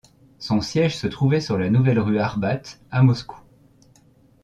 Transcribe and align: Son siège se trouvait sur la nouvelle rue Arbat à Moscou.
Son 0.39 0.61
siège 0.61 0.97
se 0.97 1.05
trouvait 1.05 1.41
sur 1.41 1.59
la 1.59 1.69
nouvelle 1.69 1.99
rue 1.99 2.17
Arbat 2.17 2.79
à 2.89 3.03
Moscou. 3.03 3.37